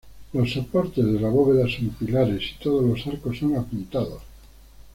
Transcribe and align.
Los 0.33 0.51
soportes 0.53 1.05
de 1.05 1.19
la 1.21 1.29
bóveda 1.29 1.67
son 1.69 1.89
pilares 1.89 2.41
y 2.59 2.63
todos 2.63 2.83
los 2.83 3.05
arcos 3.05 3.37
son 3.37 3.55
apuntados. 3.55 4.23